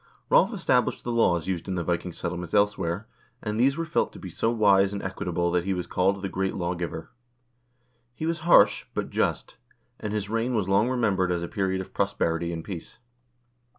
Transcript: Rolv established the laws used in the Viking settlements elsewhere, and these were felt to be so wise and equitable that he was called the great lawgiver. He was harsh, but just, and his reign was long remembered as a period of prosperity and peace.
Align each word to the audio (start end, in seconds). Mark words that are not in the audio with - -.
Rolv 0.31 0.51
established 0.51 1.03
the 1.03 1.11
laws 1.11 1.47
used 1.47 1.67
in 1.67 1.75
the 1.75 1.83
Viking 1.83 2.11
settlements 2.11 2.55
elsewhere, 2.55 3.05
and 3.43 3.59
these 3.59 3.77
were 3.77 3.85
felt 3.85 4.11
to 4.13 4.19
be 4.19 4.31
so 4.31 4.49
wise 4.49 4.93
and 4.93 5.03
equitable 5.03 5.51
that 5.51 5.63
he 5.63 5.75
was 5.75 5.85
called 5.85 6.23
the 6.23 6.27
great 6.27 6.55
lawgiver. 6.55 7.11
He 8.15 8.25
was 8.25 8.39
harsh, 8.39 8.85
but 8.95 9.11
just, 9.11 9.57
and 9.99 10.11
his 10.11 10.27
reign 10.27 10.55
was 10.55 10.67
long 10.67 10.89
remembered 10.89 11.31
as 11.31 11.43
a 11.43 11.47
period 11.47 11.81
of 11.81 11.93
prosperity 11.93 12.51
and 12.51 12.63
peace. 12.63 12.97